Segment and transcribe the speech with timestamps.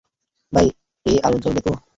[0.53, 0.67] ভাই,
[1.05, 1.71] এই আলো জ্বলবে তো?